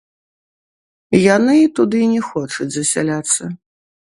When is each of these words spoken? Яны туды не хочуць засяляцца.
Яны 1.35 1.57
туды 1.81 1.99
не 2.17 2.21
хочуць 2.31 2.71
засяляцца. 2.77 3.43